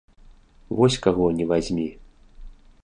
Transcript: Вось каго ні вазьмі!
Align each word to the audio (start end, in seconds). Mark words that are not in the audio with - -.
Вось 0.79 0.97
каго 1.05 1.27
ні 1.41 1.45
вазьмі! 1.53 1.87